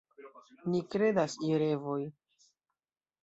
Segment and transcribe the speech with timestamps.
[0.75, 1.99] Ni kredas je revoj.